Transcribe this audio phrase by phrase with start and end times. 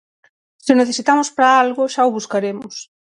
[0.63, 2.75] Se o necesitamos para algo xa o buscaremos.